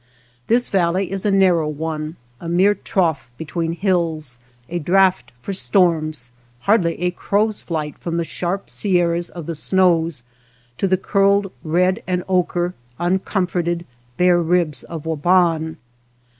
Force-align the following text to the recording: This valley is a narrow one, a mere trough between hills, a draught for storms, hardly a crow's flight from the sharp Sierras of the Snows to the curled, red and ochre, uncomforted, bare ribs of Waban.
This 0.47 0.69
valley 0.69 1.11
is 1.11 1.27
a 1.27 1.29
narrow 1.29 1.67
one, 1.69 2.15
a 2.39 2.49
mere 2.49 2.73
trough 2.73 3.29
between 3.37 3.73
hills, 3.73 4.39
a 4.67 4.79
draught 4.79 5.31
for 5.43 5.53
storms, 5.53 6.31
hardly 6.61 6.99
a 7.01 7.11
crow's 7.11 7.61
flight 7.61 7.95
from 7.99 8.17
the 8.17 8.23
sharp 8.23 8.67
Sierras 8.67 9.29
of 9.29 9.45
the 9.45 9.53
Snows 9.53 10.23
to 10.79 10.87
the 10.87 10.97
curled, 10.97 11.51
red 11.63 12.01
and 12.07 12.23
ochre, 12.27 12.73
uncomforted, 12.97 13.85
bare 14.17 14.41
ribs 14.41 14.81
of 14.81 15.03
Waban. 15.05 15.75